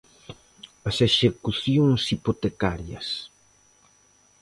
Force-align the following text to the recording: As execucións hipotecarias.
As 0.89 0.97
execucións 1.09 2.01
hipotecarias. 2.13 3.07